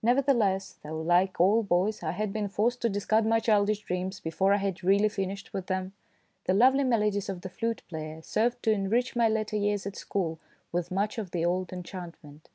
Nevertheless, 0.00 0.76
though 0.84 1.00
like 1.00 1.40
all 1.40 1.64
boys 1.64 2.04
I 2.04 2.12
had 2.12 2.32
been 2.32 2.46
forced 2.46 2.80
to 2.82 2.88
discard 2.88 3.26
my 3.26 3.40
childish 3.40 3.80
dreams 3.80 4.20
before 4.20 4.52
I 4.54 4.58
had 4.58 4.84
really 4.84 5.08
finished 5.08 5.52
with 5.52 5.66
them, 5.66 5.92
the 6.44 6.54
lovely 6.54 6.84
melodies 6.84 7.28
of 7.28 7.40
the 7.40 7.48
flute 7.50 7.82
player 7.88 8.22
served 8.22 8.62
to 8.62 8.70
enrich 8.70 9.16
my 9.16 9.28
latter 9.28 9.56
years 9.56 9.86
at 9.86 9.96
school 9.96 10.38
with 10.70 10.92
much 10.92 11.18
of 11.18 11.32
the 11.32 11.44
old 11.44 11.72
enchantment. 11.72 12.48